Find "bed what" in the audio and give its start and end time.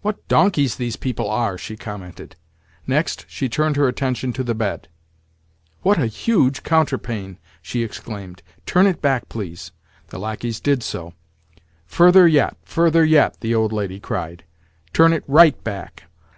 4.54-5.98